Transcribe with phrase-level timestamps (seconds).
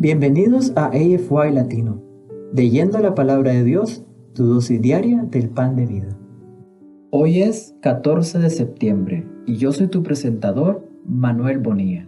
[0.00, 2.00] Bienvenidos a AFY Latino,
[2.54, 6.16] leyendo la palabra de Dios, tu dosis diaria del pan de vida.
[7.10, 12.06] Hoy es 14 de septiembre y yo soy tu presentador, Manuel Bonilla.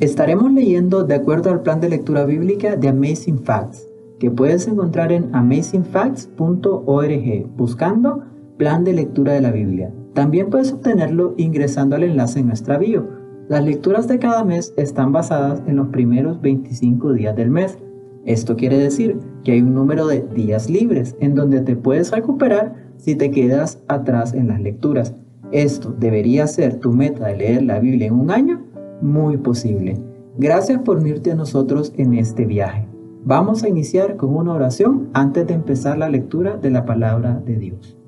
[0.00, 3.86] Estaremos leyendo de acuerdo al plan de lectura bíblica de Amazing Facts,
[4.18, 8.24] que puedes encontrar en amazingfacts.org buscando
[8.58, 9.94] plan de lectura de la Biblia.
[10.14, 15.12] También puedes obtenerlo ingresando al enlace en nuestra bio las lecturas de cada mes están
[15.12, 17.76] basadas en los primeros 25 días del mes.
[18.24, 22.74] Esto quiere decir que hay un número de días libres en donde te puedes recuperar
[22.96, 25.14] si te quedas atrás en las lecturas.
[25.50, 28.64] Esto debería ser tu meta de leer la Biblia en un año,
[29.00, 29.98] muy posible.
[30.38, 32.86] Gracias por unirte a nosotros en este viaje.
[33.24, 37.56] Vamos a iniciar con una oración antes de empezar la lectura de la palabra de
[37.56, 37.98] Dios.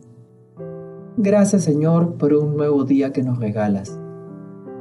[1.17, 4.01] Gracias Señor por un nuevo día que nos regalas.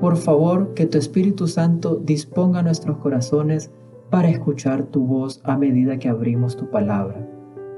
[0.03, 3.71] Por favor, que tu Espíritu Santo disponga nuestros corazones
[4.09, 7.25] para escuchar tu voz a medida que abrimos tu palabra.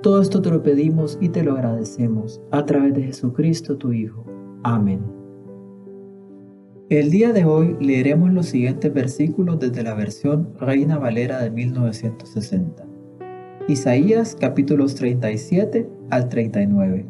[0.01, 4.25] Todo esto te lo pedimos y te lo agradecemos a través de Jesucristo tu Hijo.
[4.63, 5.01] Amén.
[6.89, 12.87] El día de hoy leeremos los siguientes versículos desde la versión Reina Valera de 1960.
[13.67, 17.05] Isaías capítulos 37 al 39.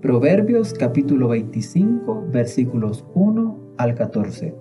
[0.00, 4.54] Proverbios capítulo 25 versículos 1 al 14.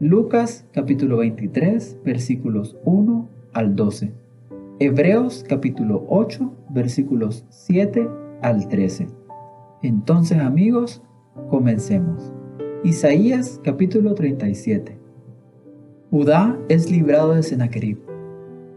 [0.00, 4.12] Lucas capítulo 23 versículos 1 al 12.
[4.78, 8.08] Hebreos capítulo 8 versículos 7
[8.42, 9.08] al 13.
[9.82, 11.02] Entonces amigos,
[11.50, 12.32] comencemos.
[12.84, 14.98] Isaías capítulo 37.
[16.10, 17.98] Judá es librado de Sennacherib.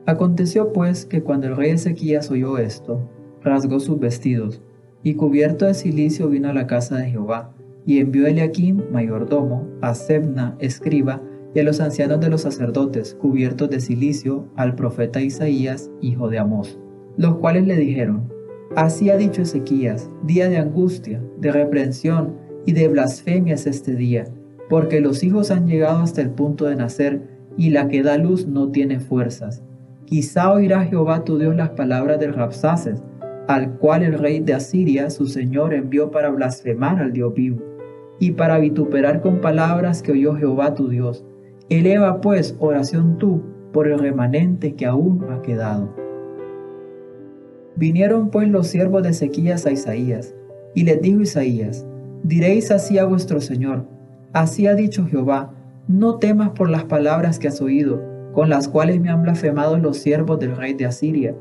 [0.05, 3.07] Aconteció pues que cuando el rey Ezequías oyó esto,
[3.43, 4.61] rasgó sus vestidos,
[5.03, 7.53] y cubierto de silicio vino a la casa de Jehová,
[7.85, 11.21] y envió a mayordomo, a Sebna, escriba,
[11.53, 16.39] y a los ancianos de los sacerdotes, cubiertos de silicio, al profeta Isaías, hijo de
[16.39, 16.79] Amós,
[17.17, 18.31] los cuales le dijeron,
[18.75, 24.25] Así ha dicho Ezequías, día de angustia, de reprensión y de blasfemias este día,
[24.69, 27.21] porque los hijos han llegado hasta el punto de nacer,
[27.57, 29.61] y la que da luz no tiene fuerzas.
[30.05, 33.03] Quizá oirá Jehová tu Dios las palabras del Rapsaces,
[33.49, 37.70] al cual el rey de Asiria, su señor, envió para blasfemar al Dios vivo
[38.21, 41.25] y para vituperar con palabras que oyó Jehová tu Dios.
[41.69, 43.41] Eleva pues oración tú
[43.73, 45.91] por el remanente que aún ha quedado.
[47.75, 50.35] Vinieron pues los siervos de Ezequías a Isaías,
[50.75, 51.87] y les dijo Isaías,
[52.21, 53.87] diréis así a vuestro Señor,
[54.33, 55.55] así ha dicho Jehová,
[55.87, 59.97] no temas por las palabras que has oído, con las cuales me han blasfemado los
[59.97, 61.35] siervos del rey de Asiria.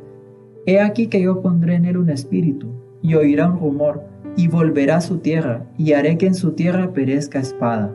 [0.65, 2.69] He aquí que yo pondré en él un espíritu,
[3.03, 4.03] y oirá un rumor,
[4.37, 7.95] y volverá a su tierra, y haré que en su tierra perezca espada.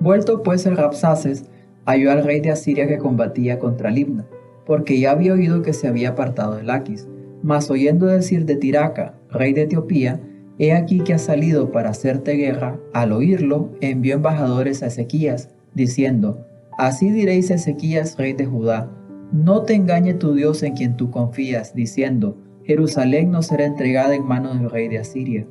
[0.00, 1.44] Vuelto pues el Rapsaces,
[1.84, 4.26] halló al rey de Asiria que combatía contra Libna,
[4.66, 7.08] porque ya había oído que se había apartado de Laquis.
[7.42, 10.20] Mas oyendo decir de Tiraca, rey de Etiopía,
[10.58, 16.44] he aquí que ha salido para hacerte guerra, al oírlo, envió embajadores a Ezequías, diciendo,
[16.76, 18.90] Así diréis a Ezequías, rey de Judá,
[19.32, 22.36] no te engañe tu Dios en quien tú confías, diciendo,
[22.68, 25.46] Jerusalén no será entregada en manos del rey de Asiria.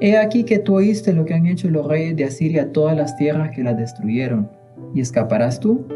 [0.00, 2.96] He aquí que tú oíste lo que han hecho los reyes de Asiria a todas
[2.96, 4.48] las tierras que las destruyeron,
[4.94, 5.86] y escaparás tú.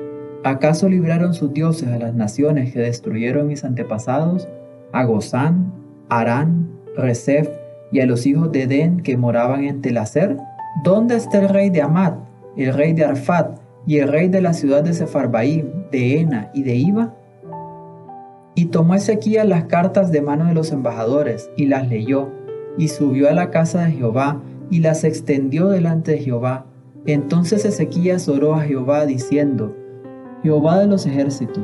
[0.44, 4.46] ¿Acaso libraron sus dioses a las naciones que destruyeron mis antepasados,
[4.92, 5.72] a Gozán,
[6.10, 7.48] Arán, Resef
[7.90, 10.36] y a los hijos de Edén que moraban en Telacer?
[10.84, 12.18] ¿Dónde está el rey de Amat,
[12.58, 16.62] el rey de Arfat y el rey de la ciudad de Sefarbaim, de Ena y
[16.62, 17.14] de Iba?
[18.58, 22.28] Y tomó Ezequías las cartas de mano de los embajadores y las leyó,
[22.76, 26.66] y subió a la casa de Jehová y las extendió delante de Jehová.
[27.06, 29.76] Entonces Ezequías oró a Jehová diciendo,
[30.42, 31.62] Jehová de los ejércitos,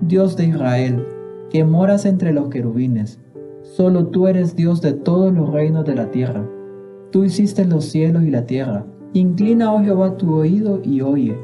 [0.00, 1.06] Dios de Israel,
[1.50, 3.20] que moras entre los querubines,
[3.60, 6.48] solo tú eres Dios de todos los reinos de la tierra.
[7.10, 8.86] Tú hiciste los cielos y la tierra.
[9.12, 11.38] Inclina, oh Jehová, tu oído y oye.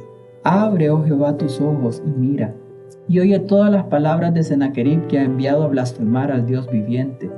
[0.45, 2.55] Abre, oh Jehová, tus ojos y mira
[3.09, 7.31] y oye todas las palabras de Sennacherib que ha enviado a blasfemar al Dios viviente.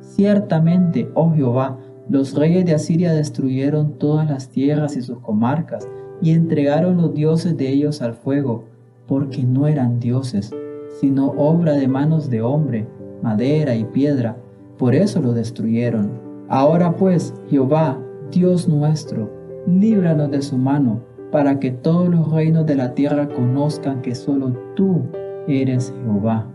[0.00, 1.78] Ciertamente, oh Jehová,
[2.08, 5.88] los reyes de Asiria destruyeron todas las tierras y sus comarcas
[6.22, 8.64] y entregaron los dioses de ellos al fuego,
[9.06, 10.54] porque no eran dioses,
[11.00, 12.86] sino obra de manos de hombre,
[13.22, 14.36] madera y piedra,
[14.78, 16.10] por eso lo destruyeron.
[16.48, 17.98] Ahora pues, Jehová,
[18.30, 19.30] Dios nuestro,
[19.66, 21.00] líbranos de su mano,
[21.30, 25.02] para que todos los reinos de la tierra conozcan que solo tú
[25.46, 26.46] eres Jehová.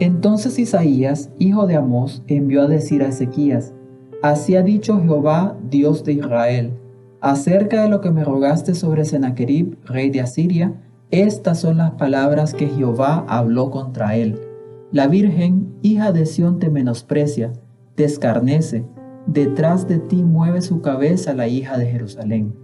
[0.00, 3.74] Entonces Isaías, hijo de Amós, envió a decir a Ezequías,
[4.22, 6.74] Así ha dicho Jehová, Dios de Israel,
[7.20, 10.74] acerca de lo que me rogaste sobre Sennacherib, rey de Asiria,
[11.10, 14.40] Estas son las palabras que Jehová habló contra él.
[14.92, 17.52] La Virgen, hija de Sión, te menosprecia,
[17.96, 18.84] te escarnece,
[19.26, 22.61] detrás de ti mueve su cabeza la hija de Jerusalén.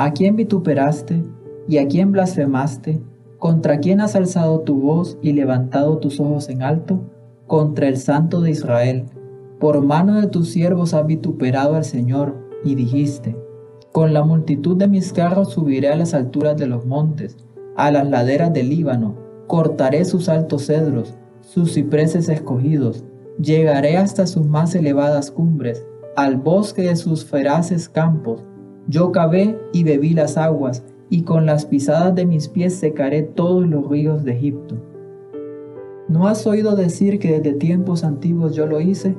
[0.00, 1.24] ¿A quién vituperaste
[1.66, 3.02] y a quién blasfemaste?
[3.38, 7.00] ¿Contra quién has alzado tu voz y levantado tus ojos en alto?
[7.48, 9.06] Contra el Santo de Israel.
[9.58, 13.36] Por mano de tus siervos has vituperado al Señor y dijiste,
[13.90, 17.36] con la multitud de mis carros subiré a las alturas de los montes,
[17.76, 19.16] a las laderas del Líbano,
[19.48, 23.04] cortaré sus altos cedros, sus cipreses escogidos,
[23.42, 25.84] llegaré hasta sus más elevadas cumbres,
[26.14, 28.44] al bosque de sus feraces campos,
[28.88, 33.66] yo cavé y bebí las aguas, y con las pisadas de mis pies secaré todos
[33.66, 34.76] los ríos de Egipto.
[36.08, 39.14] ¿No has oído decir que desde tiempos antiguos yo lo hice?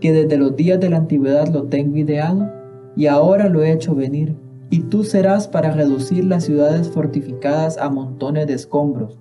[0.00, 2.48] ¿Que desde los días de la antigüedad lo tengo ideado?
[2.94, 4.36] Y ahora lo he hecho venir.
[4.70, 9.18] Y tú serás para reducir las ciudades fortificadas a montones de escombros.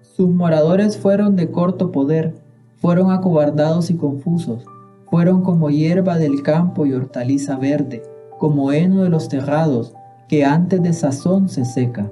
[0.00, 2.34] Sus moradores fueron de corto poder,
[2.76, 4.64] fueron acobardados y confusos,
[5.10, 9.94] fueron como hierba del campo y hortaliza verde como heno de los terrados,
[10.28, 12.10] que antes de sazón se seca.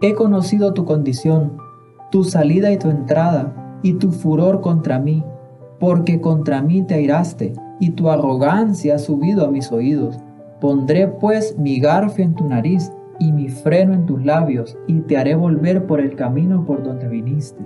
[0.00, 1.56] He conocido tu condición,
[2.10, 5.24] tu salida y tu entrada, y tu furor contra mí,
[5.78, 10.18] porque contra mí te airaste, y tu arrogancia ha subido a mis oídos.
[10.60, 15.16] Pondré pues mi garfio en tu nariz y mi freno en tus labios, y te
[15.16, 17.62] haré volver por el camino por donde viniste.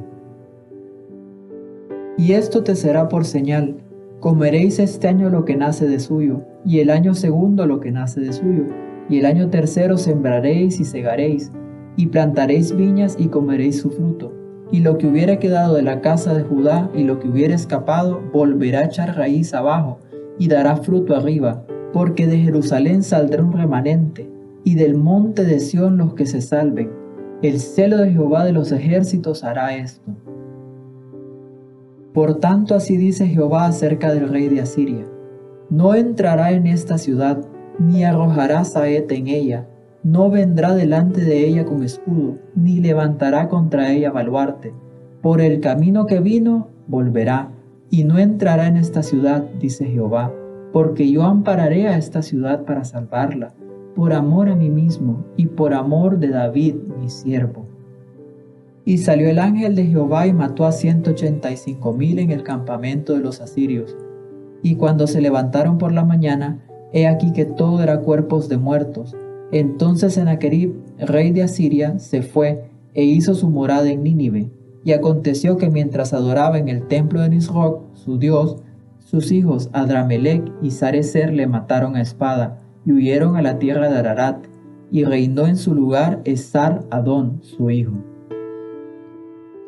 [2.19, 3.76] Y esto te será por señal,
[4.21, 8.21] Comeréis este año lo que nace de suyo, y el año segundo lo que nace
[8.21, 8.65] de suyo,
[9.11, 11.53] y el año tercero sembraréis y segaréis,
[11.97, 14.33] y plantaréis viñas y comeréis su fruto.
[14.73, 18.23] Y lo que hubiera quedado de la casa de Judá y lo que hubiera escapado,
[18.33, 19.99] volverá a echar raíz abajo,
[20.39, 24.31] y dará fruto arriba, porque de Jerusalén saldrá un remanente,
[24.65, 26.91] y del monte de Sión los que se salven.
[27.43, 30.11] El celo de Jehová de los ejércitos hará esto.
[32.17, 35.05] Por tanto así dice Jehová acerca del rey de Asiria,
[35.69, 37.45] no entrará en esta ciudad,
[37.79, 39.69] ni arrojará saete en ella,
[40.03, 44.73] no vendrá delante de ella con escudo, ni levantará contra ella baluarte.
[45.21, 47.51] Por el camino que vino, volverá,
[47.91, 50.33] y no entrará en esta ciudad, dice Jehová,
[50.73, 53.53] porque yo ampararé a esta ciudad para salvarla,
[53.95, 57.66] por amor a mí mismo y por amor de David, mi siervo.
[58.88, 62.31] Y salió el ángel de Jehová y mató a ciento ochenta y cinco mil en
[62.31, 63.97] el campamento de los asirios.
[64.62, 69.17] Y cuando se levantaron por la mañana, he aquí que todo era cuerpos de muertos.
[69.50, 74.50] Entonces Sennacherib, rey de Asiria, se fue e hizo su morada en Nínive.
[74.85, 78.62] Y aconteció que mientras adoraba en el templo de Nisroch, su dios,
[79.00, 83.99] sus hijos Adramelech y Sarecer le mataron a espada y huyeron a la tierra de
[83.99, 84.47] Ararat,
[84.93, 87.94] y reinó en su lugar Esar Adón, su hijo.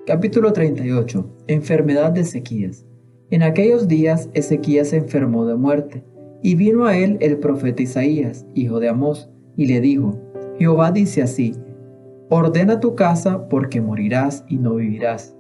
[0.08, 1.22] Capítulo 38.
[1.48, 2.86] Enfermedad de Ezequías.
[3.28, 6.02] En aquellos días Ezequías se enfermó de muerte,
[6.42, 10.18] y vino a él el profeta Isaías, hijo de Amós, y le dijo,
[10.58, 11.54] Jehová dice así,
[12.30, 15.36] ordena tu casa porque morirás y no vivirás.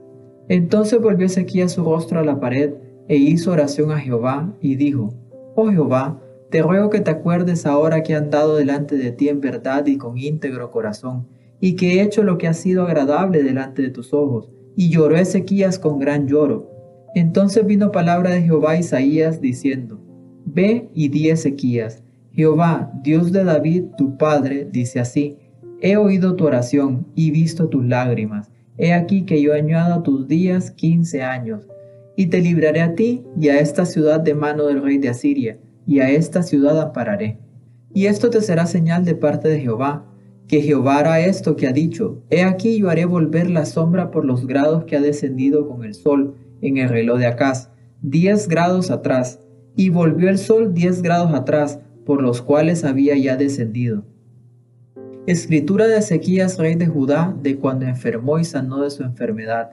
[0.50, 2.74] Entonces volvió Ezequías su rostro a la pared
[3.08, 5.14] e hizo oración a Jehová y dijo,
[5.56, 9.40] Oh Jehová, te ruego que te acuerdes ahora que he andado delante de ti en
[9.40, 11.26] verdad y con íntegro corazón,
[11.58, 15.16] y que he hecho lo que ha sido agradable delante de tus ojos, y lloró
[15.16, 16.70] Ezequías con gran lloro.
[17.16, 20.00] Entonces vino palabra de Jehová a Isaías diciendo,
[20.44, 25.36] Ve y di Ezequías, Jehová, Dios de David, tu padre, dice así,
[25.80, 28.52] He oído tu oración y visto tus lágrimas.
[28.76, 31.66] He aquí que yo añado a tus días quince años,
[32.14, 35.58] y te libraré a ti y a esta ciudad de mano del rey de Asiria,
[35.88, 37.40] y a esta ciudad ampararé.
[37.92, 40.07] Y esto te será señal de parte de Jehová,
[40.48, 44.24] que Jehová hará esto que ha dicho, he aquí yo haré volver la sombra por
[44.24, 48.90] los grados que ha descendido con el sol en el reloj de Acaz, diez grados
[48.90, 49.40] atrás,
[49.76, 54.04] y volvió el sol diez grados atrás, por los cuales había ya descendido.
[55.26, 59.72] Escritura de Ezequías, rey de Judá, de cuando enfermó y sanó de su enfermedad.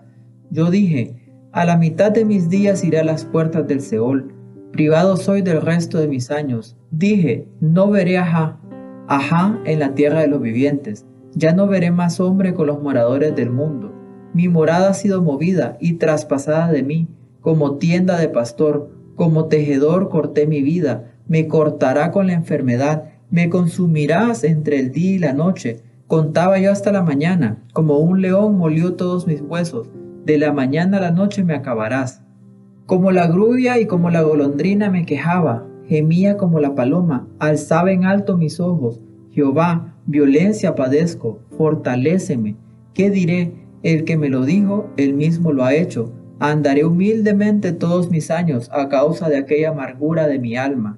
[0.52, 1.16] Yo dije,
[1.54, 4.34] a la mitad de mis días iré a las puertas del Seol,
[4.74, 6.76] privado soy del resto de mis años.
[6.92, 8.60] Dije, no veré a
[9.08, 11.06] Ajá, en la tierra de los vivientes.
[11.36, 13.94] Ya no veré más hombre con los moradores del mundo.
[14.34, 17.08] Mi morada ha sido movida y traspasada de mí,
[17.42, 23.50] como tienda de pastor, como tejedor corté mi vida, me cortará con la enfermedad, me
[23.50, 25.82] consumirás entre el día y la noche.
[26.08, 29.90] Contaba yo hasta la mañana, como un león molió todos mis huesos,
[30.26, 32.24] de la mañana a la noche me acabarás.
[32.86, 38.06] Como la grubia y como la golondrina me quejaba, gemía como la paloma, alzaba en
[38.06, 39.02] alto mis ojos.
[39.32, 42.56] Jehová, violencia padezco, fortaléceme.
[42.94, 43.54] ¿Qué diré?
[43.84, 46.12] El que me lo dijo, él mismo lo ha hecho.
[46.40, 50.98] Andaré humildemente todos mis años a causa de aquella amargura de mi alma.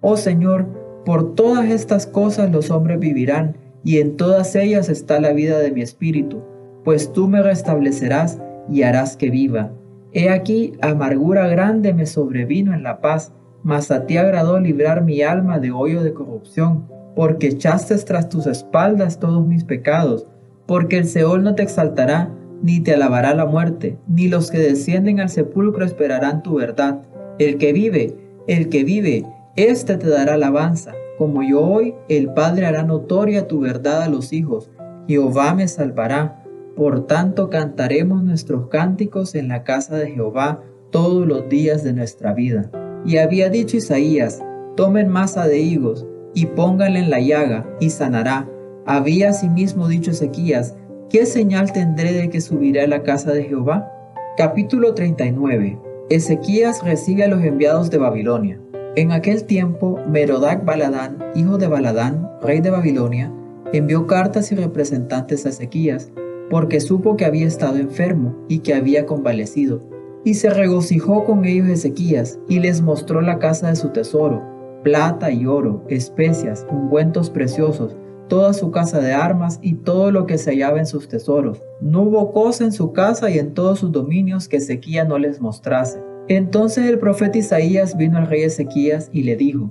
[0.00, 0.66] Oh Señor,
[1.04, 5.70] por todas estas cosas los hombres vivirán, y en todas ellas está la vida de
[5.70, 6.42] mi espíritu,
[6.84, 9.72] pues tú me restablecerás y harás que viva.
[10.12, 13.32] He aquí, amargura grande me sobrevino en la paz,
[13.64, 18.46] mas a ti agradó librar mi alma de hoyo de corrupción, porque echaste tras tus
[18.46, 20.26] espaldas todos mis pecados,
[20.66, 22.30] porque el Seol no te exaltará,
[22.62, 27.02] ni te alabará la muerte, ni los que descienden al sepulcro esperarán tu verdad.
[27.38, 28.16] El que vive,
[28.46, 29.24] el que vive,
[29.56, 30.92] éste te dará alabanza.
[31.18, 34.70] Como yo hoy, el Padre hará notoria tu verdad a los hijos.
[35.08, 36.44] Jehová me salvará.
[36.76, 42.32] Por tanto cantaremos nuestros cánticos en la casa de Jehová todos los días de nuestra
[42.32, 42.70] vida.
[43.04, 44.42] Y había dicho Isaías,
[44.76, 48.48] tomen masa de higos y pónganle en la llaga y sanará.
[48.86, 50.74] Había asimismo dicho Ezequías,
[51.10, 53.90] ¿qué señal tendré de que subiré a la casa de Jehová?
[54.36, 55.78] Capítulo 39.
[56.10, 58.60] Ezequías recibe a los enviados de Babilonia.
[58.96, 63.32] En aquel tiempo, Merodac Baladán, hijo de Baladán, rey de Babilonia,
[63.72, 66.10] envió cartas y representantes a Ezequías,
[66.50, 69.80] porque supo que había estado enfermo y que había convalecido.
[70.24, 74.42] Y se regocijó con ellos Ezequías, y les mostró la casa de su tesoro,
[74.82, 77.96] plata y oro, especias, ungüentos preciosos,
[78.28, 81.62] toda su casa de armas y todo lo que se hallaba en sus tesoros.
[81.80, 85.40] No hubo cosa en su casa y en todos sus dominios que Ezequías no les
[85.40, 86.02] mostrase.
[86.28, 89.70] Entonces el profeta Isaías vino al rey Ezequías y le dijo,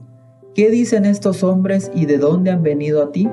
[0.53, 3.27] ¿Qué dicen estos hombres y de dónde han venido a ti?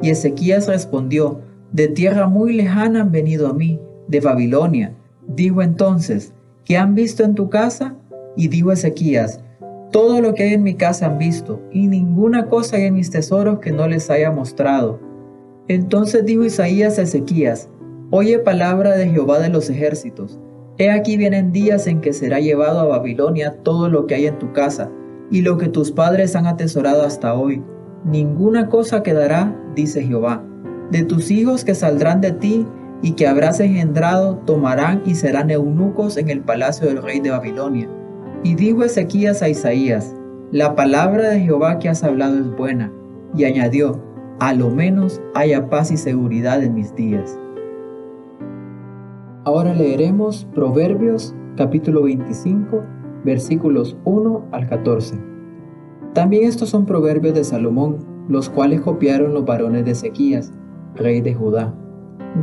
[0.00, 1.40] Y Ezequías respondió,
[1.72, 4.94] De tierra muy lejana han venido a mí, de Babilonia.
[5.26, 6.32] Dijo entonces,
[6.66, 7.94] ¿qué han visto en tu casa?
[8.36, 9.40] Y dijo Ezequías,
[9.92, 13.10] todo lo que hay en mi casa han visto, y ninguna cosa hay en mis
[13.10, 15.00] tesoros que no les haya mostrado.
[15.68, 17.70] Entonces dijo Isaías a Ezequías,
[18.10, 20.38] Oye palabra de Jehová de los ejércitos.
[20.78, 24.38] He aquí vienen días en que será llevado a Babilonia todo lo que hay en
[24.38, 24.90] tu casa,
[25.30, 27.62] y lo que tus padres han atesorado hasta hoy.
[28.04, 30.44] Ninguna cosa quedará, dice Jehová.
[30.90, 32.66] De tus hijos que saldrán de ti
[33.02, 37.88] y que habrás engendrado, tomarán y serán eunucos en el palacio del rey de Babilonia.
[38.42, 40.14] Y dijo Ezequías a Isaías,
[40.52, 42.92] la palabra de Jehová que has hablado es buena.
[43.36, 44.00] Y añadió,
[44.38, 47.38] a lo menos haya paz y seguridad en mis días.
[49.44, 52.82] Ahora leeremos Proverbios capítulo 25
[53.24, 55.18] versículos 1 al 14.
[56.14, 57.98] También estos son proverbios de Salomón,
[58.28, 60.52] los cuales copiaron los varones de Ezequías,
[60.94, 61.74] rey de Judá.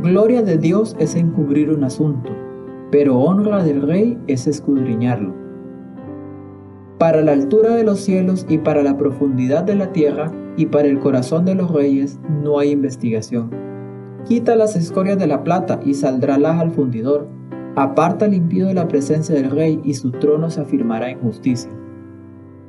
[0.02, 2.30] Gloria de Dios es encubrir un asunto,
[2.90, 5.34] pero honra del rey es escudriñarlo.
[6.98, 10.88] Para la altura de los cielos y para la profundidad de la tierra y para
[10.88, 13.64] el corazón de los reyes no hay investigación
[14.26, 17.28] Quita las escorias de la plata y saldrá laja al fundidor.
[17.76, 21.70] Aparta el impío de la presencia del rey y su trono se afirmará en justicia.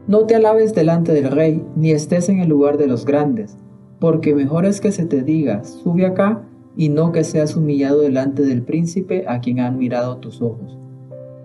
[0.06, 3.58] No te alabes delante del rey, ni estés en el lugar de los grandes,
[4.00, 6.44] porque mejor es que se te diga, sube acá,
[6.76, 10.78] y no que seas humillado delante del príncipe a quien han mirado tus ojos.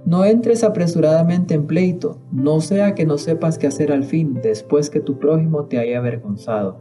[0.05, 4.91] No entres apresuradamente en pleito, no sea que no sepas qué hacer al fin, después
[4.91, 6.79] que tu prójimo te haya avergonzado.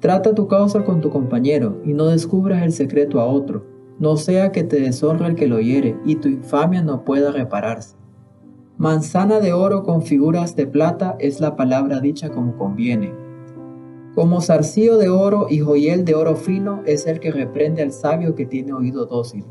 [0.00, 3.64] Trata tu causa con tu compañero y no descubras el secreto a otro,
[3.98, 7.96] no sea que te deshonre el que lo hiere y tu infamia no pueda repararse.
[8.76, 13.12] Manzana de oro con figuras de plata es la palabra dicha como conviene.
[14.18, 18.34] Como zarcillo de oro y joyel de oro fino es el que reprende al sabio
[18.34, 19.44] que tiene oído dócil.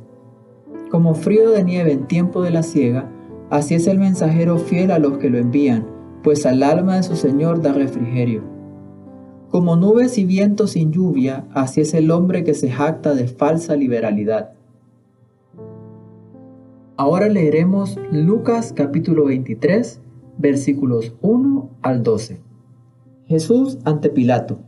[0.91, 3.09] Como frío de nieve en tiempo de la siega,
[3.50, 5.88] así es el mensajero fiel a los que lo envían,
[6.21, 8.43] pues al alma de su Señor da refrigerio.
[9.51, 13.77] Como nubes y vientos sin lluvia, así es el hombre que se jacta de falsa
[13.77, 14.51] liberalidad.
[16.97, 20.01] Ahora leeremos Lucas capítulo 23,
[20.38, 22.47] versículos 1 al 12.
[23.27, 24.60] Jesús ante Pilato.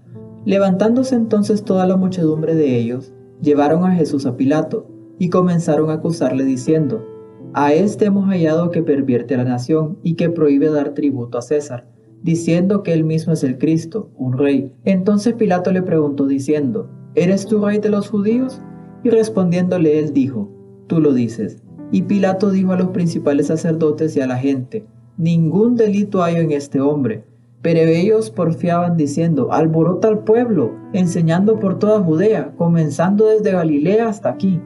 [0.46, 4.88] Levantándose entonces toda la muchedumbre de ellos, llevaron a Jesús a Pilato
[5.18, 7.06] y comenzaron a acusarle diciendo,
[7.54, 11.88] A este hemos hallado que pervierte la nación y que prohíbe dar tributo a César
[12.22, 14.74] diciendo que él mismo es el Cristo, un rey.
[14.84, 18.62] Entonces Pilato le preguntó diciendo, ¿Eres tú rey de los judíos?
[19.04, 20.50] Y respondiéndole él dijo,
[20.88, 21.64] Tú lo dices.
[21.92, 24.86] Y Pilato dijo a los principales sacerdotes y a la gente,
[25.18, 27.26] Ningún delito hay en este hombre.
[27.62, 34.30] Pero ellos porfiaban diciendo, Alborota al pueblo, enseñando por toda Judea, comenzando desde Galilea hasta
[34.30, 34.62] aquí.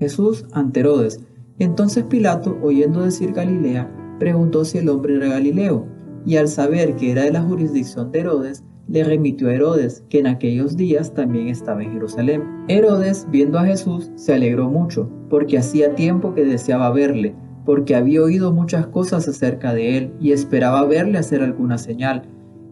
[0.00, 1.20] Jesús ante Herodes.
[1.58, 5.86] Entonces Pilato, oyendo decir Galilea, preguntó si el hombre era Galileo,
[6.26, 10.18] y al saber que era de la jurisdicción de Herodes, le remitió a Herodes, que
[10.18, 12.42] en aquellos días también estaba en Jerusalén.
[12.68, 18.22] Herodes, viendo a Jesús, se alegró mucho, porque hacía tiempo que deseaba verle, porque había
[18.22, 22.22] oído muchas cosas acerca de él y esperaba verle hacer alguna señal.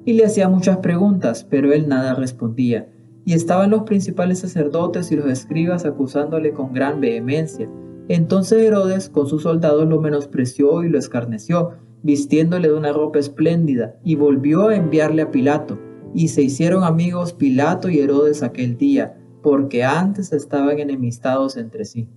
[0.04, 2.88] Y le hacía muchas preguntas, pero él nada respondía.
[3.24, 7.70] Y estaban los principales sacerdotes y los escribas acusándole con gran vehemencia.
[8.08, 11.70] Entonces Herodes con sus soldados lo menospreció y lo escarneció,
[12.02, 15.78] vistiéndole de una ropa espléndida, y volvió a enviarle a Pilato.
[16.14, 22.08] Y se hicieron amigos Pilato y Herodes aquel día, porque antes estaban enemistados entre sí.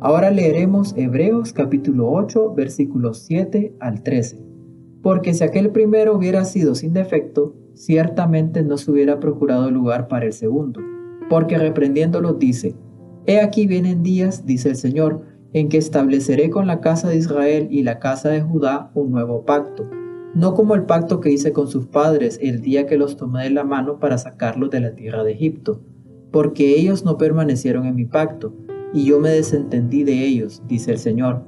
[0.00, 4.38] Ahora leeremos Hebreos capítulo 8 versículos 7 al 13.
[5.02, 10.26] Porque si aquel primero hubiera sido sin defecto, ciertamente no se hubiera procurado lugar para
[10.26, 10.80] el segundo.
[11.28, 12.76] Porque reprendiéndolo dice,
[13.26, 17.66] He aquí vienen días, dice el Señor, en que estableceré con la casa de Israel
[17.68, 19.90] y la casa de Judá un nuevo pacto,
[20.32, 23.50] no como el pacto que hice con sus padres el día que los tomé de
[23.50, 25.80] la mano para sacarlos de la tierra de Egipto,
[26.30, 28.54] porque ellos no permanecieron en mi pacto,
[28.92, 31.42] y yo me desentendí de ellos, dice el Señor.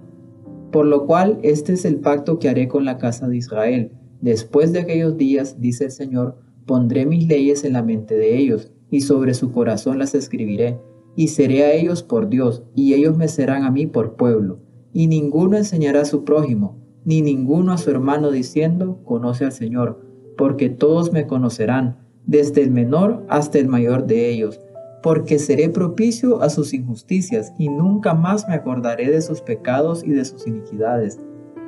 [0.71, 3.93] Por lo cual este es el pacto que haré con la casa de Israel.
[4.21, 8.71] Después de aquellos días, dice el Señor, pondré mis leyes en la mente de ellos,
[8.91, 10.79] y sobre su corazón las escribiré,
[11.17, 14.61] y seré a ellos por Dios, y ellos me serán a mí por pueblo.
[14.93, 20.01] Y ninguno enseñará a su prójimo, ni ninguno a su hermano diciendo, conoce al Señor,
[20.37, 24.61] porque todos me conocerán, desde el menor hasta el mayor de ellos
[25.03, 30.11] porque seré propicio a sus injusticias y nunca más me acordaré de sus pecados y
[30.11, 31.19] de sus iniquidades.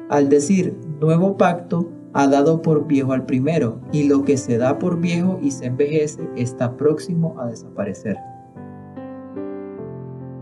[0.08, 4.78] Al decir nuevo pacto, ha dado por viejo al primero, y lo que se da
[4.78, 8.18] por viejo y se envejece está próximo a desaparecer.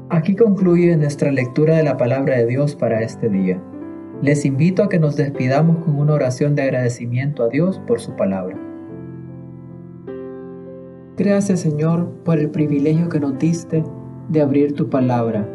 [0.09, 3.62] Aquí concluye nuestra lectura de la palabra de Dios para este día.
[4.23, 8.16] Les invito a que nos despidamos con una oración de agradecimiento a Dios por su
[8.16, 8.70] palabra.
[11.21, 13.85] Gracias Señor por el privilegio que nos diste
[14.31, 15.47] de abrir tu palabra.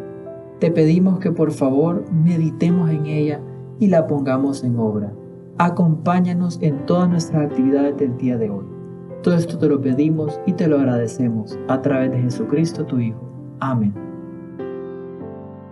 [0.60, 3.42] Te pedimos que por favor meditemos en ella
[3.80, 5.12] y la pongamos en obra.
[5.58, 8.64] Acompáñanos en todas nuestras actividades del día de hoy.
[9.24, 13.28] Todo esto te lo pedimos y te lo agradecemos a través de Jesucristo tu Hijo.
[13.60, 13.96] Amén.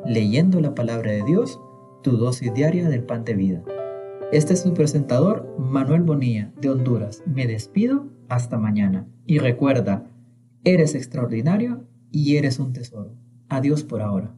[0.07, 1.61] leyendo la palabra de Dios,
[2.03, 3.65] tu dosis diaria del pan de vida.
[4.31, 7.25] Este es tu presentador, Manuel Bonilla, de Honduras.
[7.27, 9.09] Me despido hasta mañana.
[9.27, 10.07] Y recuerda,
[10.63, 13.17] eres extraordinario y eres un tesoro.
[13.49, 14.38] Adiós por ahora.